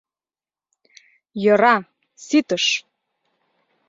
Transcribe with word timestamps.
Йӧра, 1.43 1.75
ситыш! 2.25 2.65